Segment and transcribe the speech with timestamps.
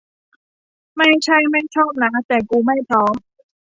[0.97, 3.13] ไม่ใช่ไม่ชอบนะ แต่กูไม่พร้อม